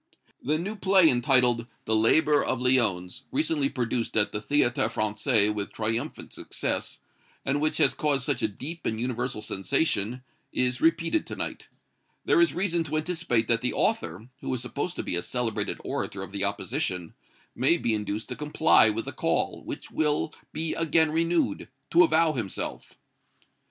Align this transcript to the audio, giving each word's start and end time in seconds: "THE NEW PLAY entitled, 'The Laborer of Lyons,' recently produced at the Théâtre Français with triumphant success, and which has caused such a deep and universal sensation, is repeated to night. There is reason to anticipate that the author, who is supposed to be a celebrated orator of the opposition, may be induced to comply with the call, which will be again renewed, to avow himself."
"THE 0.41 0.57
NEW 0.57 0.77
PLAY 0.77 1.07
entitled, 1.09 1.67
'The 1.85 1.95
Laborer 1.95 2.43
of 2.43 2.59
Lyons,' 2.59 3.21
recently 3.31 3.69
produced 3.69 4.17
at 4.17 4.31
the 4.31 4.39
Théâtre 4.39 4.89
Français 4.91 5.53
with 5.53 5.71
triumphant 5.71 6.33
success, 6.33 6.97
and 7.45 7.61
which 7.61 7.77
has 7.77 7.93
caused 7.93 8.25
such 8.25 8.41
a 8.41 8.47
deep 8.47 8.87
and 8.87 8.99
universal 8.99 9.43
sensation, 9.43 10.23
is 10.51 10.81
repeated 10.81 11.27
to 11.27 11.35
night. 11.35 11.67
There 12.25 12.41
is 12.41 12.55
reason 12.55 12.83
to 12.85 12.97
anticipate 12.97 13.47
that 13.47 13.61
the 13.61 13.73
author, 13.73 14.27
who 14.39 14.51
is 14.55 14.61
supposed 14.63 14.95
to 14.95 15.03
be 15.03 15.15
a 15.15 15.21
celebrated 15.21 15.77
orator 15.83 16.23
of 16.23 16.31
the 16.31 16.45
opposition, 16.45 17.13
may 17.53 17.77
be 17.77 17.93
induced 17.93 18.27
to 18.29 18.35
comply 18.35 18.89
with 18.89 19.05
the 19.05 19.11
call, 19.13 19.61
which 19.65 19.91
will 19.91 20.33
be 20.51 20.73
again 20.73 21.11
renewed, 21.11 21.69
to 21.91 22.01
avow 22.03 22.31
himself." 22.33 22.97